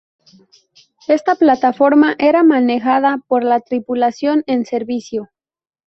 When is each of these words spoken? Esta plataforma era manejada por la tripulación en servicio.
Esta 1.07 1.35
plataforma 1.35 2.15
era 2.17 2.41
manejada 2.41 3.19
por 3.27 3.43
la 3.43 3.59
tripulación 3.59 4.43
en 4.47 4.65
servicio. 4.65 5.29